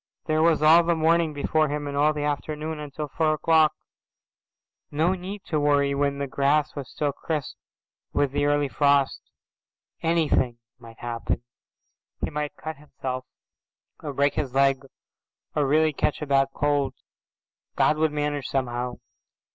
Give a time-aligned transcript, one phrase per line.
[0.25, 3.71] There was all the morning before him and all the afternoon until four o'clock.
[4.89, 7.55] No need to worry when the grass was still crisp
[8.11, 9.21] with the early frost.
[10.01, 11.43] Anything might happen.
[12.23, 13.27] He might cut himself
[14.01, 14.81] or break his leg
[15.55, 16.95] or really catch a bad cold.
[17.75, 18.97] God would manage somehow.